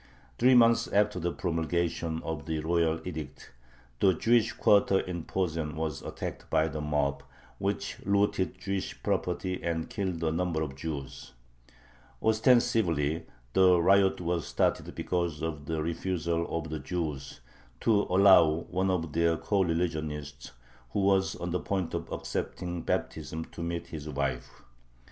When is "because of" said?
14.95-15.67